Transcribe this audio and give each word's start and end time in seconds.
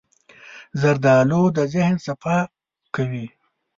زردالو 0.81 1.41
د 1.55 1.59
ذهن 1.73 1.95
صفا 2.05 2.37
کوي. 2.95 3.25